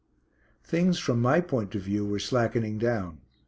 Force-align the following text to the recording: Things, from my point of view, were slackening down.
Things, 0.63 0.97
from 0.97 1.21
my 1.21 1.41
point 1.41 1.75
of 1.75 1.83
view, 1.83 2.03
were 2.07 2.17
slackening 2.17 2.79
down. 2.79 3.19